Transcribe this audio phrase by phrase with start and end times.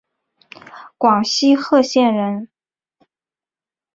[0.97, 2.49] 广西贺县人。